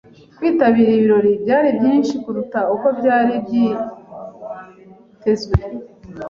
[0.37, 5.57] Kwitabira ibirori byari byinshi kuruta uko byari byitezwe.